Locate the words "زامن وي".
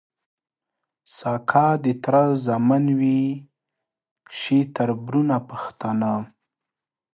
2.45-3.21